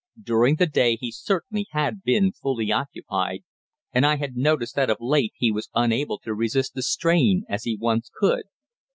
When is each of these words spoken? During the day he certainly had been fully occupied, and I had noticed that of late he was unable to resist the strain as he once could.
During 0.19 0.55
the 0.55 0.65
day 0.65 0.95
he 0.95 1.11
certainly 1.11 1.67
had 1.73 2.01
been 2.01 2.31
fully 2.31 2.71
occupied, 2.71 3.43
and 3.93 4.03
I 4.03 4.15
had 4.15 4.35
noticed 4.35 4.75
that 4.75 4.89
of 4.89 4.97
late 4.99 5.33
he 5.35 5.51
was 5.51 5.69
unable 5.75 6.17
to 6.21 6.33
resist 6.33 6.73
the 6.73 6.81
strain 6.81 7.43
as 7.47 7.65
he 7.65 7.77
once 7.79 8.09
could. 8.11 8.45